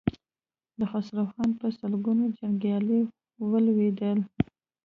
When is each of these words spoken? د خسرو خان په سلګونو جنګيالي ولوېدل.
د 0.79 0.81
خسرو 0.91 1.23
خان 1.31 1.49
په 1.59 1.67
سلګونو 1.79 2.23
جنګيالي 2.37 2.99
ولوېدل. 3.49 4.19